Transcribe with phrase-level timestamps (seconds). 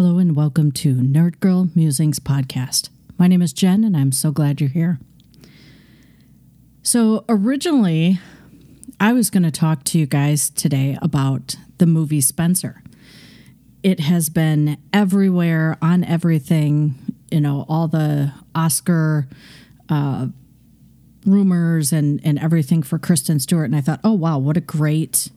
[0.00, 2.88] Hello and welcome to Nerd Girl Musings podcast.
[3.18, 5.00] My name is Jen and I'm so glad you're here.
[6.84, 8.20] So, originally,
[9.00, 12.80] I was going to talk to you guys today about the movie Spencer.
[13.82, 16.94] It has been everywhere, on everything,
[17.32, 19.26] you know, all the Oscar
[19.88, 20.28] uh,
[21.26, 23.64] rumors and, and everything for Kristen Stewart.
[23.64, 25.28] And I thought, oh, wow, what a great,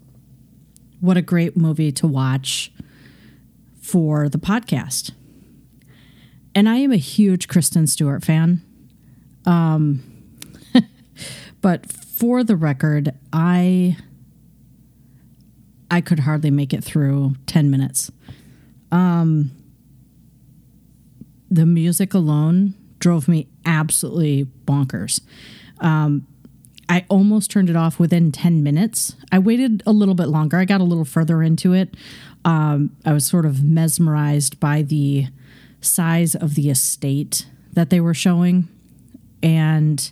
[1.00, 2.71] what a great movie to watch
[3.82, 5.12] for the podcast.
[6.53, 8.62] And I am a huge Kristen Stewart fan.
[9.45, 10.04] Um,
[11.62, 13.98] but for the record, I
[15.90, 18.12] I could hardly make it through 10 minutes.
[18.94, 19.52] Um,
[21.49, 25.20] the music alone drove me absolutely bonkers.
[25.82, 26.27] Um,
[26.88, 29.16] I almost turned it off within 10 minutes.
[29.32, 30.57] I waited a little bit longer.
[30.57, 31.95] I got a little further into it
[32.45, 35.27] um, I was sort of mesmerized by the
[35.82, 38.68] size of the estate that they were showing.
[39.43, 40.12] And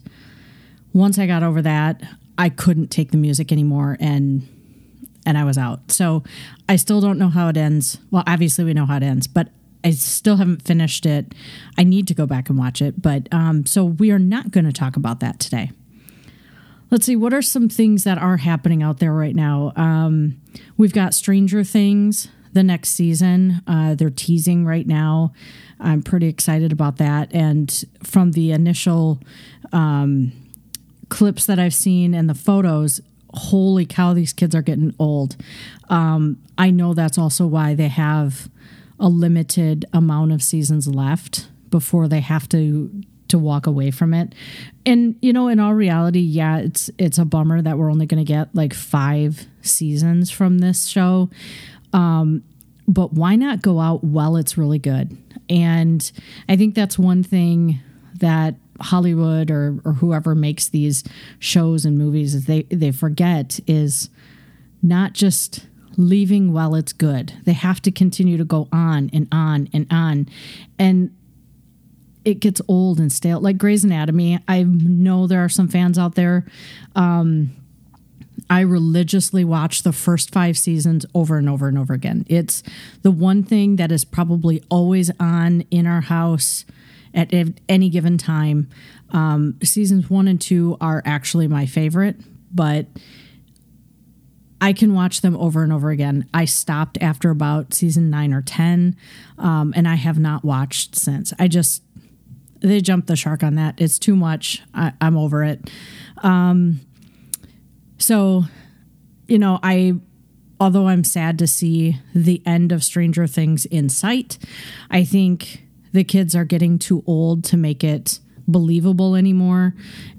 [0.94, 2.02] once I got over that,
[2.38, 4.48] I couldn't take the music anymore and
[5.26, 5.92] and I was out.
[5.92, 6.24] So
[6.68, 8.00] I still don't know how it ends.
[8.10, 9.50] Well, obviously we know how it ends, but
[9.84, 11.36] I still haven't finished it.
[11.78, 14.66] I need to go back and watch it, but um, so we are not going
[14.66, 15.72] to talk about that today.
[16.92, 19.74] Let's see, what are some things that are happening out there right now?
[19.76, 20.42] Um,
[20.76, 23.62] we've got Stranger Things, the next season.
[23.68, 25.32] Uh, they're teasing right now.
[25.80, 27.34] I'm pretty excited about that.
[27.34, 29.20] And from the initial
[29.72, 30.32] um,
[31.10, 33.02] clips that I've seen and the photos,
[33.36, 35.38] holy cow, these kids are getting old.
[35.90, 38.50] Um, I know that's also why they have
[39.00, 44.34] a limited amount of seasons left before they have to to walk away from it.
[44.86, 48.24] And you know, in all reality, yeah, it's it's a bummer that we're only going
[48.24, 51.30] to get like 5 seasons from this show.
[51.94, 52.44] Um
[52.88, 55.16] but why not go out while it's really good?
[55.48, 56.12] And
[56.48, 57.80] I think that's one thing
[58.16, 61.04] that Hollywood or, or whoever makes these
[61.38, 64.10] shows and movies is they they forget is
[64.82, 67.34] not just leaving while it's good.
[67.44, 70.30] They have to continue to go on and on and on.
[70.78, 71.14] And
[72.30, 73.40] it gets old and stale.
[73.40, 76.46] Like Grey's Anatomy, I know there are some fans out there.
[76.96, 77.56] Um,
[78.50, 82.26] I religiously watch the first five seasons over and over and over again.
[82.28, 82.64] It's
[83.02, 86.66] the one thing that is probably always on in our house
[87.14, 87.34] at
[87.68, 88.70] any given time.
[89.12, 92.18] Um, seasons one and two are actually my favorite,
[92.52, 92.88] but
[94.62, 96.28] I can watch them over and over again.
[96.34, 98.96] I stopped after about season nine or 10,
[99.38, 101.34] um, and I have not watched since.
[101.40, 101.82] I just,
[102.62, 103.76] they jumped the shark on that.
[103.78, 104.62] It's too much.
[104.74, 105.70] I, am over it.
[106.24, 106.82] Um,
[107.98, 108.44] so,
[109.28, 109.94] you know, I,
[110.60, 114.38] although I'm sad to see the end of Stranger Things in sight,
[114.90, 119.76] I think the kids are getting too old to make it believable anymore.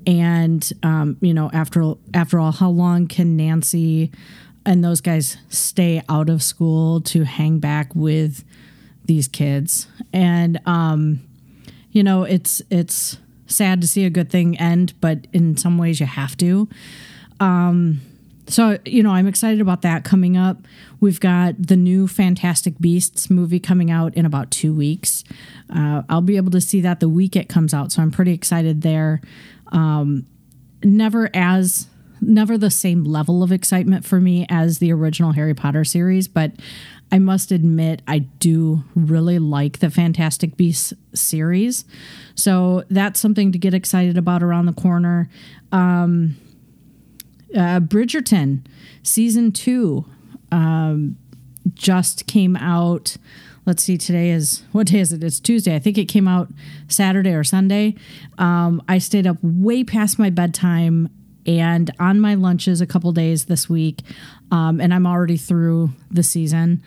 [0.06, 4.10] And, um, you know, after after all, how long can Nancy
[4.64, 8.44] and those guys stay out of school to hang back with
[9.04, 9.88] these kids?
[10.12, 11.20] And, um,
[11.92, 16.00] you know, it's it's sad to see a good thing end, but in some ways
[16.00, 16.68] you have to.
[17.40, 18.00] Um,
[18.46, 20.58] so you know, I'm excited about that coming up.
[21.00, 25.24] We've got the new Fantastic Beasts movie coming out in about two weeks.
[25.74, 28.32] Uh, I'll be able to see that the week it comes out, so I'm pretty
[28.32, 29.20] excited there.
[29.68, 30.26] Um,
[30.82, 31.86] never as
[32.20, 36.52] never the same level of excitement for me as the original Harry Potter series, but
[37.12, 41.84] I must admit, I do really like the Fantastic Beasts series.
[42.34, 45.28] So that's something to get excited about around the corner.
[45.72, 46.36] Um,
[47.54, 48.64] uh, Bridgerton
[49.02, 50.04] season two
[50.52, 51.16] um,
[51.74, 53.16] just came out.
[53.66, 55.22] Let's see, today is what day is it?
[55.22, 55.74] It's Tuesday.
[55.74, 56.48] I think it came out
[56.88, 57.94] Saturday or Sunday.
[58.38, 61.08] Um, I stayed up way past my bedtime
[61.58, 64.02] and on my lunches a couple days this week,
[64.52, 66.80] um, and I'm already through the season.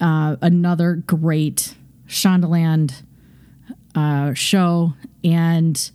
[0.00, 1.74] Uh, another great
[2.06, 3.02] Shondaland
[3.96, 4.92] uh, show,
[5.24, 5.90] and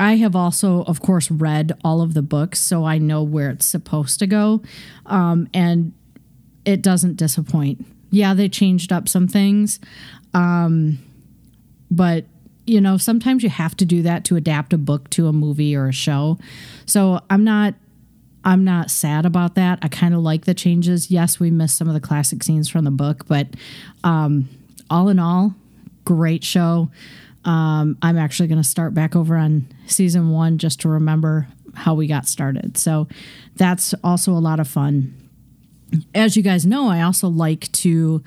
[0.00, 3.66] I have also, of course, read all of the books, so I know where it's
[3.66, 4.62] supposed to go,
[5.06, 5.92] um, and
[6.64, 7.86] it doesn't disappoint.
[8.10, 9.78] Yeah, they changed up some things,
[10.34, 10.98] um,
[11.92, 12.24] but
[12.66, 15.74] you know, sometimes you have to do that to adapt a book to a movie
[15.76, 16.38] or a show.
[16.84, 17.74] So I'm not
[18.44, 19.80] I'm not sad about that.
[19.82, 21.10] I kind of like the changes.
[21.10, 23.48] Yes, we missed some of the classic scenes from the book, but
[24.04, 24.48] um,
[24.88, 25.52] all in all,
[26.04, 26.88] great show.
[27.44, 31.94] Um, I'm actually going to start back over on season one just to remember how
[31.94, 32.78] we got started.
[32.78, 33.08] So
[33.56, 35.14] that's also a lot of fun.
[36.14, 38.22] As you guys know, I also like to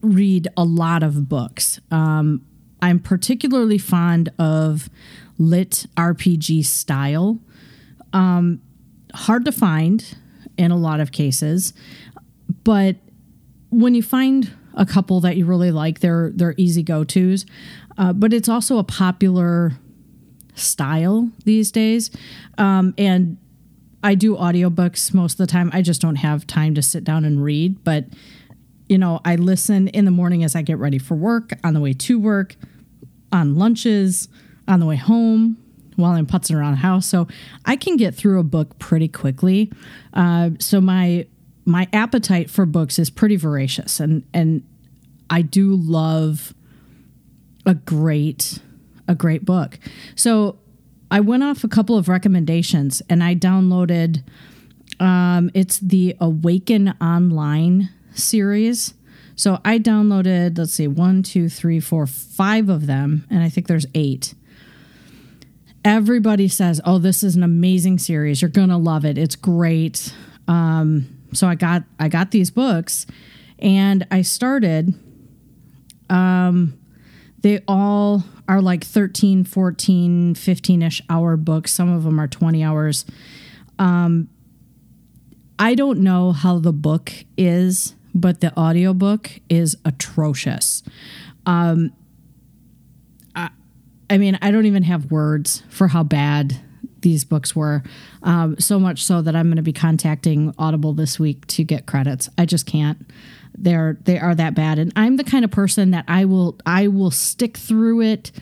[0.00, 1.80] read a lot of books.
[1.90, 2.46] Um,
[2.82, 4.88] I'm particularly fond of
[5.38, 7.38] lit RPG style.
[8.12, 8.60] Um,
[9.14, 10.16] hard to find
[10.56, 11.72] in a lot of cases,
[12.64, 12.96] but
[13.70, 17.46] when you find a couple that you really like, they're they're easy go tos.
[17.98, 19.72] Uh, but it's also a popular
[20.54, 22.10] style these days,
[22.58, 23.36] um, and
[24.02, 25.70] I do audiobooks most of the time.
[25.72, 28.06] I just don't have time to sit down and read, but
[28.88, 31.80] you know, I listen in the morning as I get ready for work, on the
[31.80, 32.56] way to work,
[33.32, 34.28] on lunches,
[34.66, 35.56] on the way home,
[35.96, 37.06] while I'm putzing around the house.
[37.06, 37.28] So
[37.64, 39.72] I can get through a book pretty quickly.
[40.12, 41.26] Uh, so my
[41.64, 44.62] my appetite for books is pretty voracious, and and
[45.28, 46.54] I do love
[47.66, 48.58] a great
[49.06, 49.78] a great book.
[50.14, 50.58] So
[51.10, 54.22] I went off a couple of recommendations, and I downloaded.
[54.98, 58.94] Um, it's the Awaken Online series.
[59.40, 63.68] So I downloaded, let's see, one, two, three, four, five of them, and I think
[63.68, 64.34] there's eight.
[65.82, 68.42] Everybody says, "Oh, this is an amazing series.
[68.42, 69.16] You're gonna love it.
[69.16, 70.14] It's great."
[70.46, 73.06] Um, so I got I got these books,
[73.58, 74.92] and I started.
[76.10, 76.78] Um,
[77.40, 83.06] they all are like 13 14 15ish hour books some of them are 20 hours
[83.78, 84.28] um,
[85.56, 90.82] i don't know how the book is but the audiobook is atrocious.
[91.46, 91.92] Um,
[93.34, 93.50] I,
[94.08, 96.60] I mean, I don't even have words for how bad
[97.02, 97.82] these books were.
[98.22, 101.86] Um, so much so that I'm going to be contacting Audible this week to get
[101.86, 102.28] credits.
[102.36, 103.10] I just can't.
[103.56, 106.88] They're they are that bad, and I'm the kind of person that I will I
[106.88, 108.32] will stick through it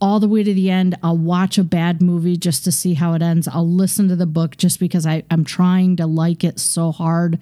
[0.00, 0.96] all the way to the end.
[1.02, 3.46] I'll watch a bad movie just to see how it ends.
[3.46, 7.38] I'll listen to the book just because I, I'm trying to like it so hard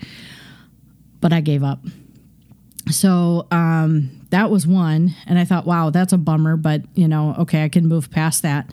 [1.20, 1.80] but I gave up.
[2.90, 5.14] So um, that was one.
[5.26, 8.42] And I thought, wow, that's a bummer, but you know, okay, I can move past
[8.42, 8.70] that.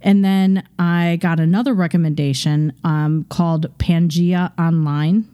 [0.00, 5.28] And then I got another recommendation um, called Pangea Online.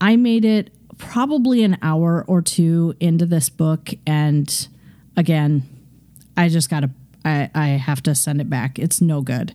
[0.00, 3.90] I made it probably an hour or two into this book.
[4.06, 4.68] And
[5.16, 5.64] again,
[6.36, 6.90] I just got to,
[7.24, 8.78] I, I have to send it back.
[8.78, 9.54] It's no good.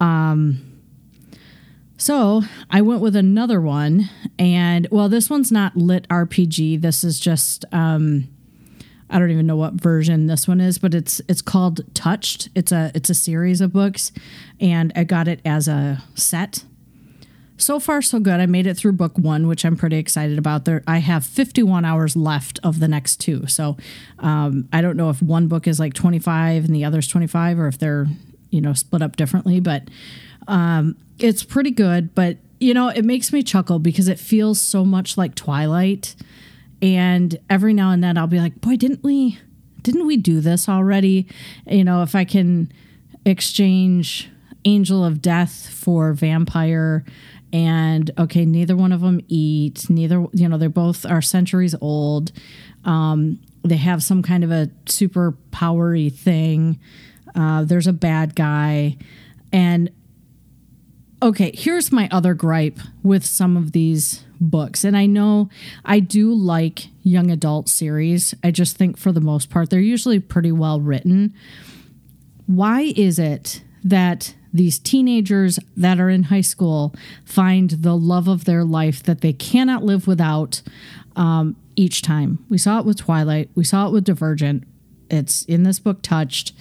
[0.00, 0.73] Um,
[1.96, 6.80] so I went with another one, and well, this one's not lit RPG.
[6.80, 8.28] This is just um,
[9.10, 12.48] I don't even know what version this one is, but it's it's called Touched.
[12.54, 14.10] It's a it's a series of books,
[14.60, 16.64] and I got it as a set.
[17.56, 18.40] So far, so good.
[18.40, 20.64] I made it through book one, which I'm pretty excited about.
[20.64, 23.46] There, I have 51 hours left of the next two.
[23.46, 23.76] So
[24.18, 27.68] um, I don't know if one book is like 25 and the other's 25, or
[27.68, 28.08] if they're
[28.50, 29.84] you know split up differently, but
[30.48, 34.84] um, it's pretty good, but you know, it makes me chuckle because it feels so
[34.84, 36.14] much like Twilight.
[36.80, 39.38] And every now and then I'll be like, boy, didn't we
[39.82, 41.26] didn't we do this already?
[41.66, 42.72] You know, if I can
[43.26, 44.30] exchange
[44.64, 47.04] Angel of Death for Vampire
[47.52, 52.32] and okay, neither one of them eat, neither you know, they're both are centuries old.
[52.84, 56.80] Um, they have some kind of a super powery thing.
[57.34, 58.96] Uh, there's a bad guy.
[59.52, 59.90] And
[61.22, 64.84] okay, here's my other gripe with some of these books.
[64.84, 65.48] And I know
[65.84, 68.34] I do like young adult series.
[68.42, 71.34] I just think for the most part, they're usually pretty well written.
[72.46, 76.94] Why is it that these teenagers that are in high school
[77.24, 80.62] find the love of their life that they cannot live without
[81.16, 82.44] um, each time?
[82.48, 84.64] We saw it with Twilight, we saw it with Divergent.
[85.10, 86.52] It's in this book, Touched.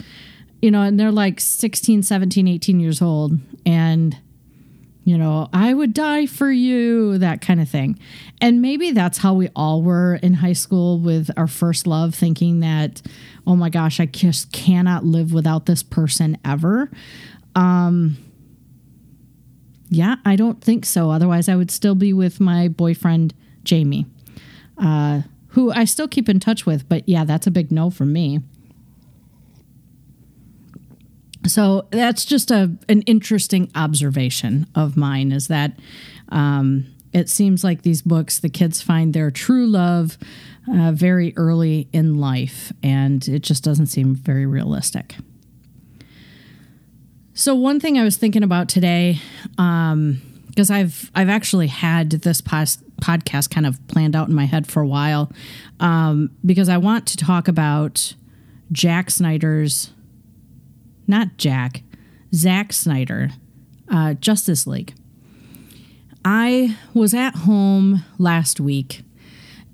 [0.62, 3.40] You know, and they're like 16, 17, 18 years old.
[3.66, 4.18] And
[5.06, 8.00] you know, I would die for you, that kind of thing.
[8.40, 12.62] And maybe that's how we all were in high school with our first love, thinking
[12.62, 13.02] that,
[13.46, 16.90] oh my gosh, I just cannot live without this person ever.
[17.56, 18.18] Um,
[19.90, 21.12] yeah, I don't think so.
[21.12, 23.34] Otherwise, I would still be with my boyfriend,
[23.64, 24.06] Jamie,
[24.78, 26.88] uh, who I still keep in touch with.
[26.88, 28.40] But yeah, that's a big no for me.
[31.46, 35.78] So that's just a an interesting observation of mine is that
[36.30, 40.18] um, it seems like these books the kids find their true love
[40.72, 45.16] uh, very early in life, and it just doesn't seem very realistic.
[47.34, 49.20] So one thing I was thinking about today,
[49.50, 50.22] because um,
[50.70, 54.82] I've I've actually had this pos- podcast kind of planned out in my head for
[54.82, 55.32] a while,
[55.80, 58.14] um, because I want to talk about
[58.72, 59.92] Jack Snyder's
[61.08, 61.84] not Jack,
[62.34, 63.30] Zack Snyder,
[63.90, 64.94] uh, Justice League.
[66.26, 69.04] I was at home last week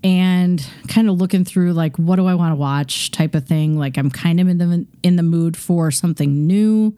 [0.03, 3.77] and kind of looking through like what do I want to watch type of thing.
[3.77, 6.95] Like I'm kind of in the in the mood for something new,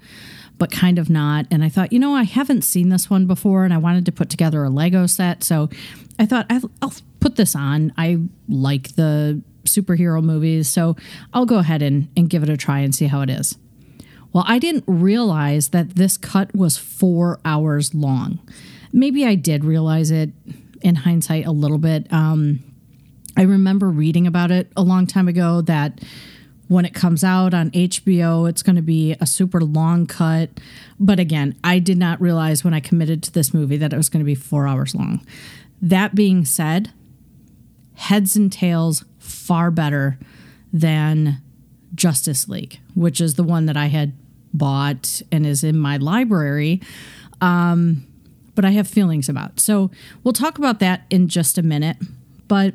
[0.57, 1.47] but kind of not.
[1.51, 4.11] And I thought, you know, I haven't seen this one before, and I wanted to
[4.11, 5.69] put together a Lego set, so
[6.19, 7.93] I thought I'll, I'll put this on.
[7.97, 10.95] I like the superhero movies, so
[11.33, 13.57] I'll go ahead and, and give it a try and see how it is.
[14.33, 18.39] Well, I didn't realize that this cut was four hours long.
[18.93, 20.31] Maybe I did realize it
[20.81, 22.11] in hindsight a little bit.
[22.11, 22.59] Um,
[23.37, 25.99] I remember reading about it a long time ago that
[26.67, 30.49] when it comes out on HBO, it's going to be a super long cut.
[30.99, 34.07] But again, I did not realize when I committed to this movie that it was
[34.07, 35.25] going to be four hours long.
[35.81, 36.91] That being said,
[37.95, 40.17] heads and tails far better
[40.71, 41.41] than
[41.93, 44.13] Justice League, which is the one that I had
[44.53, 46.81] bought and is in my library.
[47.39, 48.05] Um,
[48.55, 49.59] but I have feelings about.
[49.59, 49.91] So
[50.23, 51.97] we'll talk about that in just a minute.
[52.47, 52.73] But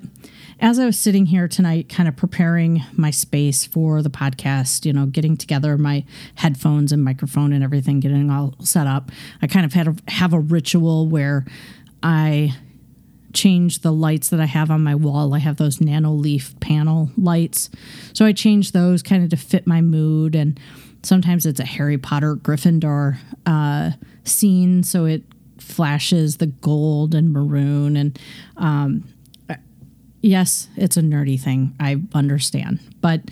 [0.58, 4.92] as I was sitting here tonight, kind of preparing my space for the podcast, you
[4.92, 6.04] know, getting together my
[6.36, 9.10] headphones and microphone and everything, getting all set up,
[9.42, 11.44] I kind of had a, have a ritual where
[12.02, 12.54] I
[13.34, 15.34] change the lights that I have on my wall.
[15.34, 17.68] I have those Nanoleaf panel lights.
[18.14, 20.34] So I change those kind of to fit my mood.
[20.34, 20.58] And
[21.06, 23.92] sometimes it's a Harry Potter Gryffindor uh,
[24.24, 24.82] scene.
[24.82, 25.22] So it
[25.58, 27.96] flashes the gold and maroon.
[27.96, 28.18] And
[28.56, 29.04] um,
[30.20, 31.74] yes, it's a nerdy thing.
[31.78, 32.80] I understand.
[33.00, 33.22] But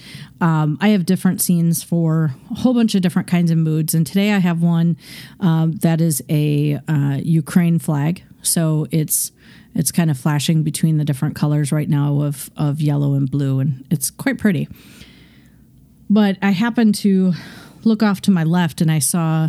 [0.40, 3.95] um, I have different scenes for a whole bunch of different kinds of moods.
[3.95, 4.97] And today I have one
[5.40, 8.23] um, that is a uh, Ukraine flag.
[8.43, 9.33] So it's
[9.75, 13.59] it's kind of flashing between the different colors right now of, of yellow and blue,
[13.59, 14.69] and it's quite pretty.
[16.09, 17.33] But I happen to
[17.87, 19.49] look off to my left and I saw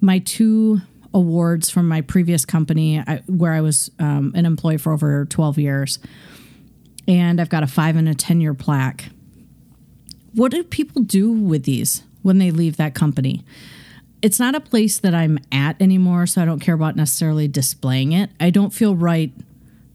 [0.00, 0.80] my two
[1.14, 5.58] awards from my previous company I, where I was um, an employee for over 12
[5.58, 5.98] years.
[7.08, 9.06] And I've got a five and a 10 year plaque.
[10.34, 13.44] What do people do with these when they leave that company?
[14.20, 18.12] It's not a place that I'm at anymore, so I don't care about necessarily displaying
[18.12, 18.30] it.
[18.40, 19.32] I don't feel right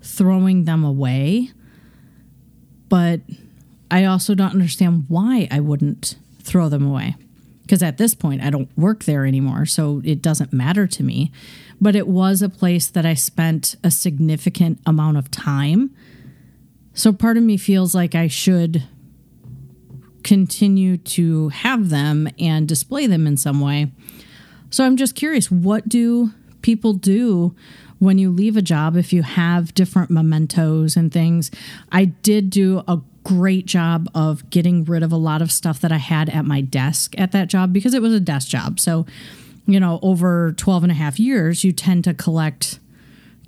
[0.01, 1.51] throwing them away,
[2.89, 3.21] but
[3.91, 7.15] I also don't understand why I wouldn't throw them away.
[7.71, 11.31] Because at this point, I don't work there anymore, so it doesn't matter to me.
[11.79, 15.95] But it was a place that I spent a significant amount of time.
[16.93, 18.83] So part of me feels like I should
[20.21, 23.93] continue to have them and display them in some way.
[24.69, 27.55] So I'm just curious what do people do
[27.99, 31.49] when you leave a job if you have different mementos and things.
[31.89, 35.91] I did do a great job of getting rid of a lot of stuff that
[35.91, 38.79] I had at my desk at that job because it was a desk job.
[38.79, 39.05] So,
[39.67, 42.79] you know, over 12 and a half years, you tend to collect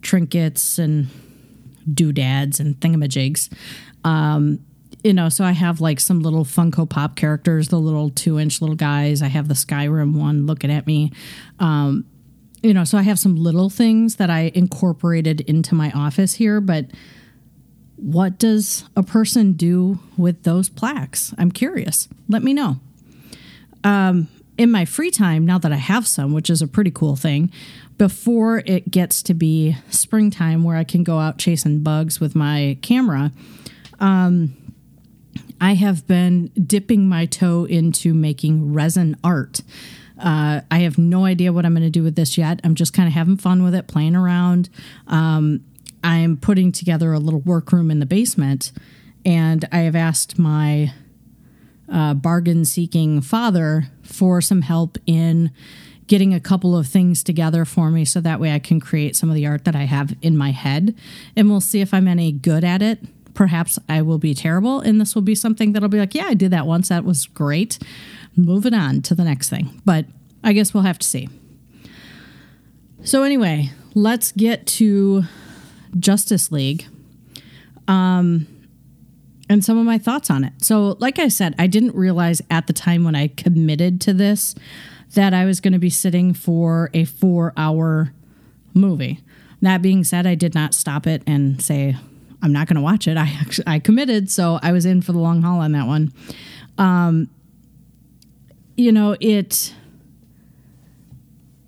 [0.02, 1.08] trinkets and
[1.92, 3.52] doodads and thingamajigs.
[4.04, 4.60] Um,
[5.04, 8.62] you know, so I have like some little Funko Pop characters, the little two inch
[8.62, 9.22] little guys.
[9.22, 11.12] I have the Skyrim one looking at me.
[11.60, 12.06] Um,
[12.62, 16.62] you know, so I have some little things that I incorporated into my office here,
[16.62, 16.86] but
[17.96, 21.34] what does a person do with those plaques?
[21.38, 22.08] I'm curious.
[22.28, 22.80] Let me know.
[23.84, 27.16] Um, in my free time, now that I have some, which is a pretty cool
[27.16, 27.52] thing,
[27.98, 32.78] before it gets to be springtime where I can go out chasing bugs with my
[32.82, 33.32] camera,
[34.00, 34.56] um,
[35.62, 39.62] I have been dipping my toe into making resin art.
[40.20, 42.60] Uh, I have no idea what I'm going to do with this yet.
[42.64, 44.70] I'm just kind of having fun with it, playing around.
[45.08, 45.64] Um,
[46.04, 48.72] I'm putting together a little workroom in the basement,
[49.26, 50.94] and I have asked my
[51.92, 55.52] uh, bargain seeking father for some help in
[56.08, 59.30] getting a couple of things together for me so that way I can create some
[59.30, 60.96] of the art that I have in my head.
[61.36, 63.00] And we'll see if I'm any good at it.
[63.34, 66.36] Perhaps I will be terrible, and this will be something that'll be like, yeah, I
[66.36, 66.90] did that once.
[66.90, 67.80] That was great
[68.36, 69.82] moving on to the next thing.
[69.86, 70.06] But
[70.44, 71.30] I guess we'll have to see.
[73.04, 75.24] So, anyway, let's get to
[76.00, 76.86] Justice League
[77.88, 78.48] um,
[79.50, 80.54] and some of my thoughts on it.
[80.62, 84.56] So, like I said, I didn't realize at the time when I committed to this
[85.14, 88.14] that I was going to be sitting for a four hour
[88.74, 89.20] movie.
[89.62, 91.96] That being said, I did not stop it and say,
[92.42, 93.18] I'm not going to watch it.
[93.18, 96.14] I actually, I committed, so I was in for the long haul on that one.
[96.78, 97.30] Um,
[98.76, 99.74] you know, it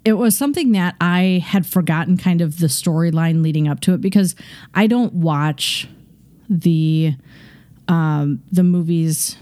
[0.06, 4.02] it was something that I had forgotten kind of the storyline leading up to it
[4.02, 4.36] because
[4.74, 5.88] I don't watch
[6.48, 7.16] the
[7.88, 9.36] um, the movies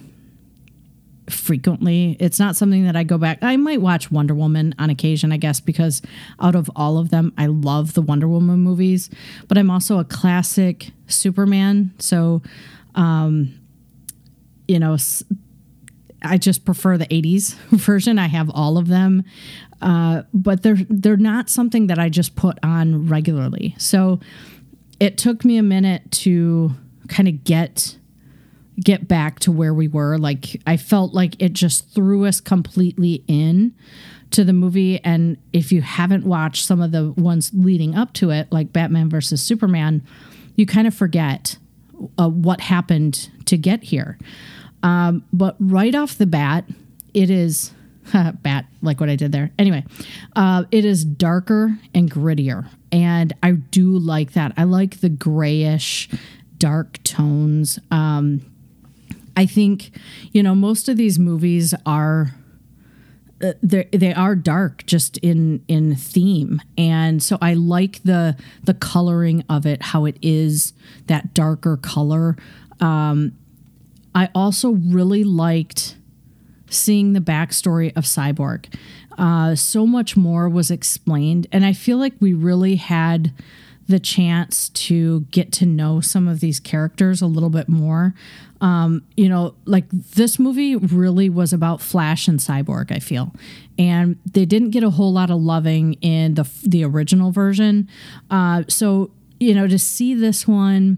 [1.29, 2.17] frequently.
[2.19, 3.39] It's not something that I go back.
[3.41, 6.01] I might watch Wonder Woman on occasion, I guess, because
[6.39, 9.09] out of all of them, I love the Wonder Woman movies.
[9.47, 12.41] But I'm also a classic Superman, so
[12.95, 13.59] um,
[14.67, 14.95] you know,
[16.23, 18.19] I just prefer the '80s version.
[18.19, 19.23] I have all of them,
[19.81, 23.75] uh, but they're they're not something that I just put on regularly.
[23.77, 24.19] So
[24.99, 26.71] it took me a minute to
[27.07, 27.97] kind of get
[28.79, 30.17] get back to where we were.
[30.17, 33.73] Like I felt like it just threw us completely in
[34.31, 34.99] to the movie.
[35.03, 39.09] And if you haven't watched some of the ones leading up to it, like Batman
[39.09, 40.01] versus Superman,
[40.55, 41.57] you kind of forget
[42.17, 44.17] uh, what happened to get here.
[44.83, 46.65] Um, but right off the bat,
[47.13, 47.71] it is
[48.13, 49.51] bat like what I did there.
[49.57, 49.83] Anyway,
[50.35, 54.53] uh, it is darker and grittier, and I do like that.
[54.57, 56.09] I like the grayish,
[56.57, 57.79] dark tones.
[57.89, 58.41] Um,
[59.35, 59.91] I think,
[60.31, 62.35] you know, most of these movies are
[63.43, 69.43] uh, they are dark just in in theme and so i like the the coloring
[69.49, 70.71] of it how it is
[71.07, 72.37] that darker color
[72.79, 73.33] um
[74.15, 75.95] i also really liked
[76.69, 78.65] seeing the backstory of cyborg
[79.17, 83.33] uh so much more was explained and i feel like we really had
[83.87, 88.13] the chance to get to know some of these characters a little bit more.
[88.61, 93.33] Um, you know, like this movie really was about Flash and Cyborg, I feel.
[93.77, 97.89] And they didn't get a whole lot of loving in the the original version.
[98.29, 100.97] Uh, so, you know, to see this one,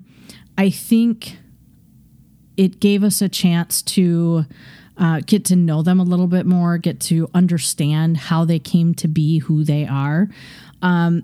[0.58, 1.38] I think
[2.58, 4.46] it gave us a chance to
[4.98, 8.94] uh, get to know them a little bit more, get to understand how they came
[8.96, 10.30] to be who they are.
[10.82, 11.24] Um,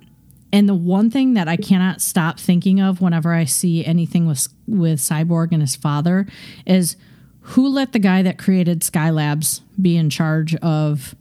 [0.53, 4.47] and the one thing that I cannot stop thinking of whenever I see anything with
[4.67, 6.27] with Cyborg and his father
[6.65, 6.97] is
[7.41, 11.15] who let the guy that created Skylabs be in charge of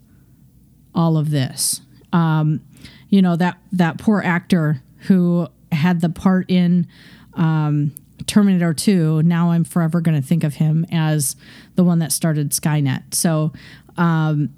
[0.95, 1.81] all of this?
[2.13, 2.61] Um,
[3.09, 6.89] you know that that poor actor who had the part in
[7.35, 7.93] um,
[8.27, 9.23] Terminator 2.
[9.23, 11.37] Now I'm forever going to think of him as
[11.77, 13.15] the one that started Skynet.
[13.15, 13.53] So
[13.97, 14.51] um,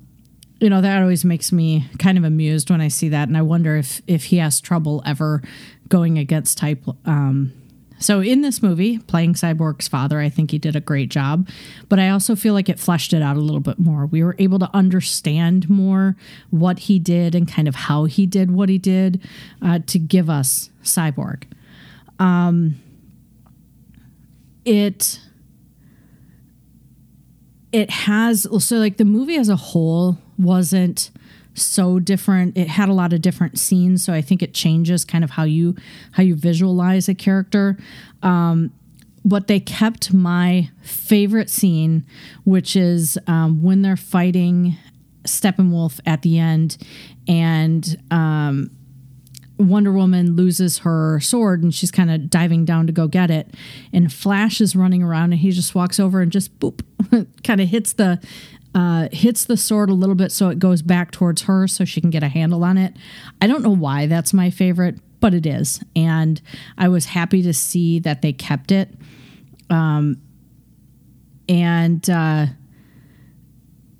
[0.63, 3.43] you know that always makes me kind of amused when I see that, and I
[3.43, 5.43] wonder if if he has trouble ever
[5.89, 6.85] going against type.
[7.05, 7.53] Um,
[7.99, 11.49] so in this movie, playing Cyborg's father, I think he did a great job,
[11.89, 14.07] but I also feel like it fleshed it out a little bit more.
[14.07, 16.17] We were able to understand more
[16.51, 19.21] what he did and kind of how he did what he did
[19.61, 21.45] uh, to give us Cyborg.
[22.19, 22.81] Um,
[24.65, 25.21] it
[27.73, 31.11] it has so like the movie as a whole wasn't
[31.55, 32.57] so different.
[32.57, 35.45] It had a lot of different scenes so i think it changes kind of how
[35.45, 35.75] you
[36.13, 37.77] how you visualize a character.
[38.23, 38.73] Um,
[39.25, 42.05] but they kept my favorite scene
[42.45, 44.77] which is um, when they're fighting
[45.25, 46.77] steppenwolf at the end
[47.29, 48.71] and um,
[49.59, 53.49] Wonder Woman loses her sword and she's kind of diving down to go get it.
[53.93, 56.83] And Flash is running around and he just walks over and just boop,
[57.45, 58.21] kind of hits the
[58.75, 62.01] uh, hits the sword a little bit so it goes back towards her so she
[62.01, 62.97] can get a handle on it.
[63.41, 65.83] I don't know why that's my favorite, but it is.
[65.95, 66.41] And
[66.79, 68.89] I was happy to see that they kept it.
[69.69, 70.23] Um,
[71.51, 72.47] and uh,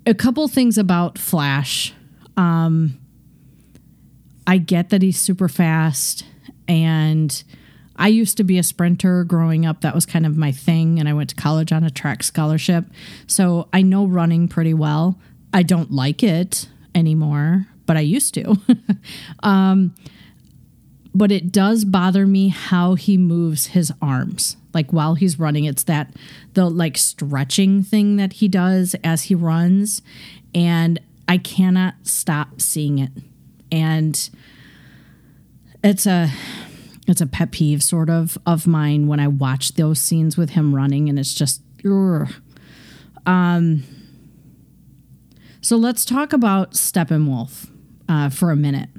[0.07, 1.93] a couple things about Flash.
[2.35, 2.97] Um,
[4.45, 6.25] I get that he's super fast
[6.67, 7.43] and
[7.95, 9.81] I used to be a sprinter growing up.
[9.81, 10.99] That was kind of my thing.
[10.99, 12.85] And I went to college on a track scholarship.
[13.27, 15.19] So I know running pretty well.
[15.53, 18.57] I don't like it anymore, but I used to.
[19.43, 19.93] um,
[21.13, 24.57] but it does bother me how he moves his arms.
[24.73, 26.15] Like while he's running, it's that
[26.55, 30.01] the like stretching thing that he does as he runs.
[30.55, 33.11] And I cannot stop seeing it.
[33.73, 34.29] And
[35.83, 36.29] it's a
[37.07, 40.75] it's a pet peeve sort of of mine when I watch those scenes with him
[40.75, 41.61] running, and it's just.
[43.25, 43.83] Um.
[45.61, 47.69] So let's talk about Steppenwolf
[48.07, 48.89] uh, for a minute.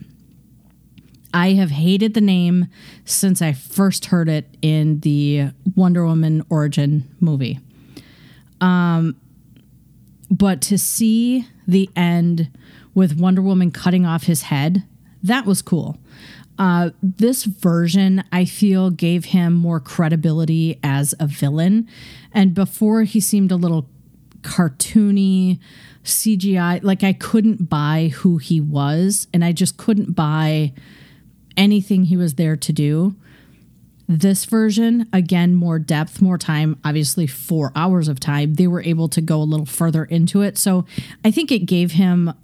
[1.33, 2.69] I have hated the name
[3.05, 7.59] since I first heard it in the Wonder Woman origin movie.
[8.61, 9.17] Um,
[10.35, 12.51] but to see the end
[12.93, 14.83] with Wonder Woman cutting off his head,
[15.23, 15.97] that was cool.
[16.59, 21.89] Uh, this version, I feel, gave him more credibility as a villain.
[22.33, 23.89] And before, he seemed a little
[24.43, 25.61] cartoony,
[26.05, 26.83] CGI.
[26.83, 30.73] Like, I couldn't buy who he was, and I just couldn't buy
[31.57, 33.15] anything he was there to do.
[34.07, 38.55] This version, again, more depth, more time, obviously four hours of time.
[38.55, 40.59] They were able to go a little further into it.
[40.59, 40.85] So
[41.25, 42.35] I think it gave him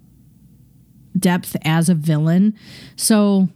[1.18, 2.56] depth as a villain.
[2.96, 3.48] So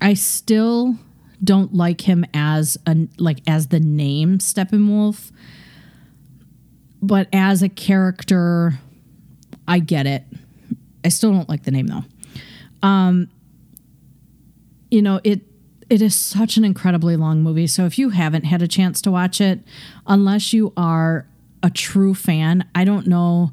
[0.00, 0.96] I still
[1.42, 5.30] don't like him as a like as the name Steppenwolf.
[7.02, 8.78] But as a character,
[9.68, 10.24] I get it.
[11.04, 12.04] I still don't like the name though.
[12.82, 13.28] Um
[14.90, 15.42] you know, it
[15.88, 17.66] it is such an incredibly long movie.
[17.66, 19.60] So if you haven't had a chance to watch it,
[20.06, 21.26] unless you are
[21.62, 23.52] a true fan, I don't know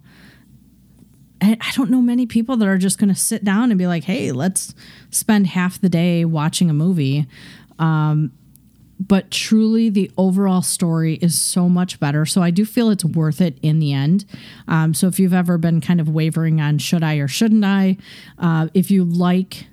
[1.43, 4.05] I, don't know many people that are just going to sit down and be like,
[4.05, 4.73] "Hey, let's
[5.09, 7.27] spend half the day watching a movie."
[7.79, 8.31] Um,
[8.99, 12.25] but truly, the overall story is so much better.
[12.25, 14.23] So I do feel it's worth it in the end.
[14.67, 17.97] Um, so if you've ever been kind of wavering on should I or shouldn't I,
[18.37, 19.67] uh, if you like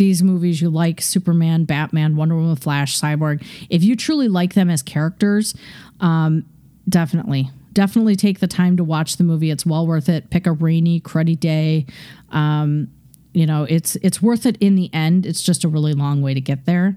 [0.00, 4.70] these movies, you like Superman, Batman, Wonder Woman, Flash, Cyborg, if you truly like them
[4.70, 5.54] as characters,
[6.00, 6.46] um,
[6.88, 9.50] definitely definitely take the time to watch the movie.
[9.50, 10.30] It's well worth it.
[10.30, 11.86] Pick a rainy, cruddy day.
[12.30, 12.88] Um,
[13.32, 15.26] you know, it's it's worth it in the end.
[15.26, 16.96] It's just a really long way to get there.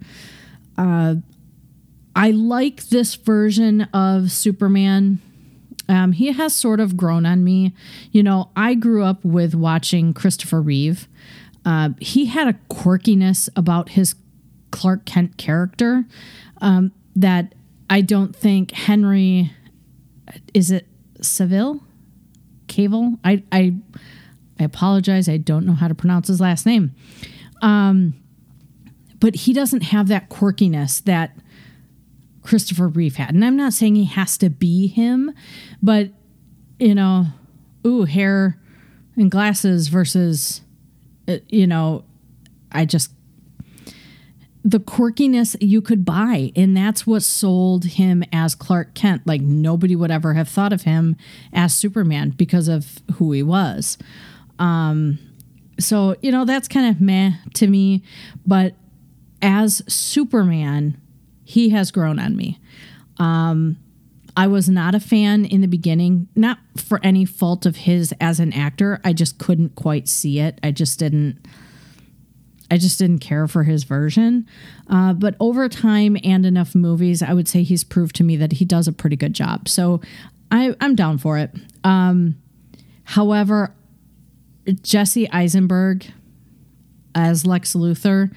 [0.77, 1.15] Uh,
[2.15, 5.19] I like this version of Superman.
[5.89, 7.73] Um, he has sort of grown on me.
[8.11, 11.07] You know, I grew up with watching Christopher Reeve.
[11.65, 14.15] Uh, he had a quirkiness about his
[14.71, 16.05] Clark Kent character
[16.61, 17.53] um, that
[17.89, 19.51] I don't think Henry
[20.53, 20.87] is it
[21.21, 21.83] Seville?
[22.67, 23.19] Cavill?
[23.23, 23.75] I I
[24.59, 25.29] I apologize.
[25.29, 26.93] I don't know how to pronounce his last name.
[27.61, 28.15] Um,
[29.19, 31.37] but he doesn't have that quirkiness that
[32.41, 33.33] Christopher Reeve had.
[33.33, 35.31] And I'm not saying he has to be him,
[35.81, 36.09] but
[36.79, 37.27] you know,
[37.87, 38.59] ooh, hair
[39.15, 40.61] and glasses versus,
[41.27, 42.03] uh, you know,
[42.71, 43.11] I just
[44.65, 49.27] the quirkiness you could buy and that's what sold him as Clark Kent.
[49.27, 51.17] Like nobody would ever have thought of him
[51.51, 53.97] as Superman because of who he was.
[54.59, 55.19] Um
[55.79, 58.03] so you know that's kind of meh to me
[58.45, 58.75] but
[59.41, 60.97] as Superman
[61.43, 62.59] he has grown on me.
[63.17, 63.77] Um
[64.35, 68.39] I was not a fan in the beginning, not for any fault of his as
[68.39, 68.99] an actor.
[69.03, 70.59] I just couldn't quite see it.
[70.63, 71.45] I just didn't
[72.71, 74.47] I just didn't care for his version.
[74.89, 78.53] Uh, but over time and enough movies, I would say he's proved to me that
[78.53, 79.69] he does a pretty good job.
[79.69, 80.01] So
[80.49, 81.51] I, am down for it.
[81.83, 82.41] Um,
[83.03, 83.75] however,
[84.81, 86.07] Jesse Eisenberg
[87.13, 88.33] as Lex Luthor,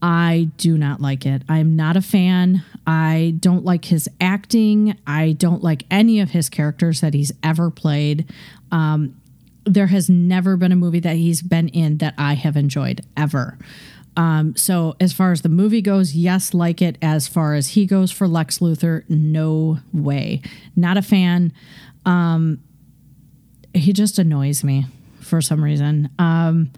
[0.00, 1.42] I do not like it.
[1.48, 2.62] I'm not a fan.
[2.86, 4.98] I don't like his acting.
[5.06, 8.30] I don't like any of his characters that he's ever played.
[8.70, 9.20] Um,
[9.64, 13.58] there has never been a movie that he's been in that I have enjoyed ever.
[14.16, 16.98] Um, so as far as the movie goes, yes, like it.
[17.02, 20.42] As far as he goes for Lex Luthor, no way.
[20.76, 21.52] Not a fan.
[22.04, 22.60] Um,
[23.72, 24.86] he just annoys me
[25.20, 26.10] for some reason.
[26.18, 26.70] Um,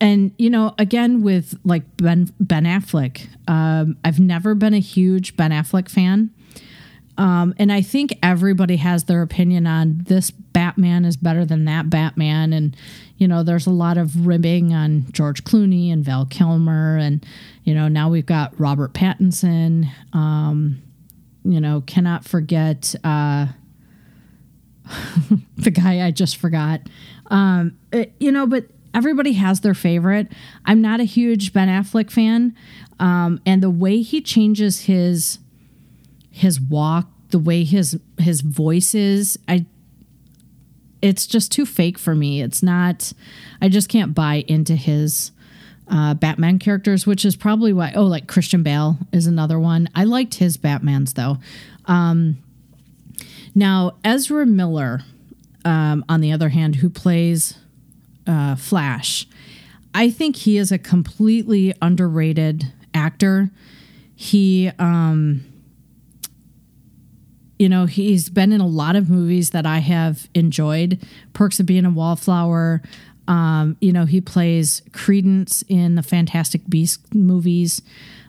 [0.00, 5.36] and you know, again with like Ben Ben Affleck, um, I've never been a huge
[5.36, 6.30] Ben Affleck fan.
[7.18, 11.90] Um, and I think everybody has their opinion on this Batman is better than that
[11.90, 12.52] Batman.
[12.52, 12.76] And,
[13.16, 16.96] you know, there's a lot of ribbing on George Clooney and Val Kilmer.
[16.96, 17.26] And,
[17.64, 19.88] you know, now we've got Robert Pattinson.
[20.12, 20.80] Um,
[21.44, 23.46] you know, cannot forget uh,
[25.56, 26.82] the guy I just forgot.
[27.26, 30.28] Um, it, you know, but everybody has their favorite.
[30.64, 32.54] I'm not a huge Ben Affleck fan.
[33.00, 35.38] Um, and the way he changes his
[36.30, 39.66] his walk, the way his his voice is, I
[41.00, 42.42] it's just too fake for me.
[42.42, 43.12] It's not
[43.60, 45.32] I just can't buy into his
[45.90, 47.92] uh, Batman characters, which is probably why.
[47.94, 49.88] Oh, like Christian Bale is another one.
[49.94, 51.38] I liked his Batmans though.
[51.86, 52.38] Um,
[53.54, 55.00] now Ezra Miller,
[55.64, 57.58] um, on the other hand, who plays
[58.28, 59.26] uh, Flash,
[59.94, 63.50] I think he is a completely underrated actor.
[64.14, 65.44] He um,
[67.58, 71.04] you know, he's been in a lot of movies that I have enjoyed.
[71.32, 72.82] Perks of Being a Wallflower.
[73.26, 77.82] Um, you know, he plays Credence in the Fantastic Beast movies.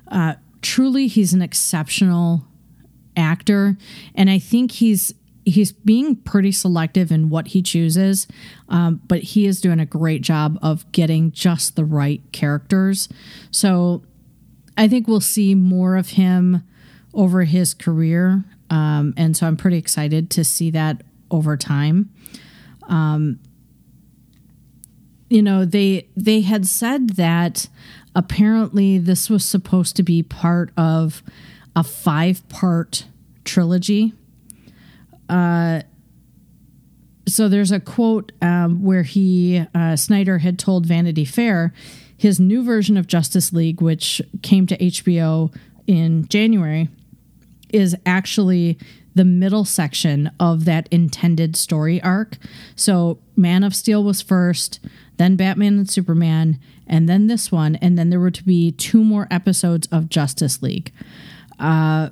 [0.07, 2.43] Uh, truly, he's an exceptional
[3.15, 3.77] actor,
[4.15, 5.13] and I think he's
[5.49, 8.27] he's being pretty selective in what he chooses.
[8.67, 13.09] Um, but he is doing a great job of getting just the right characters.
[13.51, 14.03] So
[14.77, 16.63] I think we'll see more of him
[17.13, 18.43] over his career.
[18.69, 22.09] Um, and so I'm pretty excited to see that over time.
[22.87, 23.39] Um,
[25.29, 27.67] you know, they they had said that
[28.15, 31.21] apparently this was supposed to be part of
[31.75, 33.05] a five part
[33.45, 34.13] trilogy.
[35.29, 35.81] Uh,
[37.27, 41.73] so there's a quote um, where he uh, Snyder had told Vanity Fair
[42.19, 45.55] his new version of Justice League, which came to HBO
[45.87, 46.89] in January,
[47.69, 48.77] is actually
[49.15, 52.37] the middle section of that intended story arc.
[52.75, 54.81] So Man of Steel was first,
[55.15, 59.03] then Batman and Superman, and then this one, and then there were to be two
[59.03, 60.91] more episodes of Justice League.
[61.57, 62.09] Uh,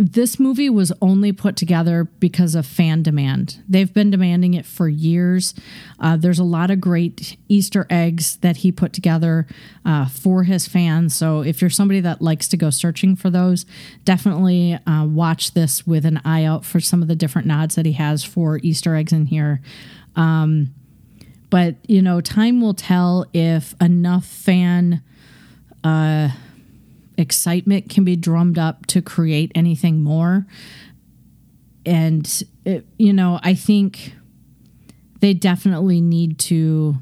[0.00, 3.60] this movie was only put together because of fan demand.
[3.68, 5.54] They've been demanding it for years.
[5.98, 9.48] Uh, there's a lot of great Easter eggs that he put together
[9.84, 11.16] uh, for his fans.
[11.16, 13.66] So if you're somebody that likes to go searching for those,
[14.04, 17.84] definitely uh, watch this with an eye out for some of the different nods that
[17.84, 19.60] he has for Easter eggs in here.
[20.14, 20.72] Um,
[21.50, 25.02] but, you know, time will tell if enough fan
[25.82, 26.28] uh,
[27.18, 30.46] excitement can be drummed up to create anything more.
[31.84, 34.14] And, it, you know, I think
[35.20, 36.96] they definitely need to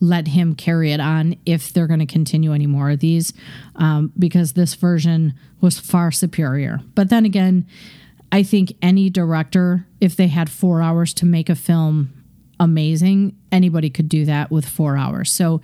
[0.00, 3.32] let him carry it on if they're going to continue any more of these,
[3.74, 6.80] um, because this version was far superior.
[6.94, 7.66] But then again,
[8.30, 12.12] I think any director, if they had four hours to make a film
[12.60, 15.32] amazing, anybody could do that with four hours.
[15.32, 15.60] So,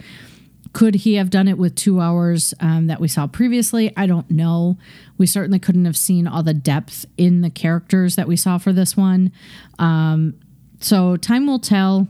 [0.75, 3.93] could he have done it with two hours um, that we saw previously?
[3.97, 4.77] I don't know.
[5.17, 8.73] We certainly couldn't have seen all the depth in the characters that we saw for
[8.73, 9.31] this one.
[9.79, 10.35] Um,
[10.81, 12.09] so time will tell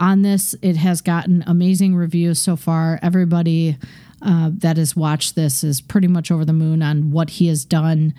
[0.00, 0.56] on this.
[0.60, 2.98] It has gotten amazing reviews so far.
[3.00, 3.78] Everybody
[4.20, 7.64] uh, that has watched this is pretty much over the moon on what he has
[7.64, 8.12] done.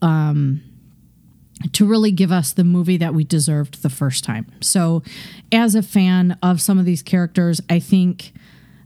[0.00, 0.62] Um,
[1.72, 4.46] to really give us the movie that we deserved the first time.
[4.62, 5.02] So,
[5.52, 8.32] as a fan of some of these characters, I think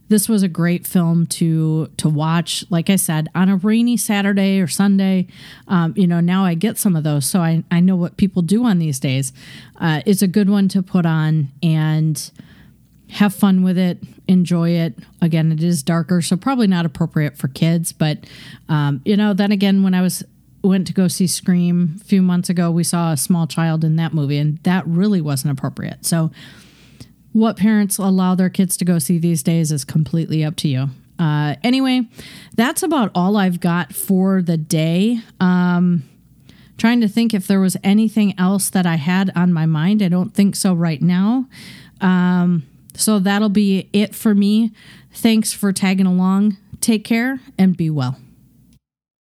[0.07, 2.63] this was a great film to to watch.
[2.69, 5.27] Like I said, on a rainy Saturday or Sunday,
[5.67, 6.19] um, you know.
[6.19, 8.99] Now I get some of those, so I I know what people do on these
[8.99, 9.33] days.
[9.79, 12.31] Uh, it's a good one to put on and
[13.09, 14.95] have fun with it, enjoy it.
[15.21, 17.91] Again, it is darker, so probably not appropriate for kids.
[17.91, 18.25] But
[18.69, 20.23] um, you know, then again, when I was
[20.63, 23.95] went to go see Scream a few months ago, we saw a small child in
[23.95, 26.05] that movie, and that really wasn't appropriate.
[26.05, 26.31] So
[27.35, 30.87] what parents allow their kids to go see these days is completely up to you.
[31.19, 32.07] Uh, anyway,
[32.55, 35.19] that's about all I've got for the day.
[35.41, 36.03] Um,
[36.77, 40.01] trying to think if there was anything else that I had on my mind.
[40.01, 41.49] I don't think so right now.
[41.99, 44.71] Um, so that'll be it for me.
[45.11, 46.55] Thanks for tagging along.
[46.79, 48.17] Take care and be well.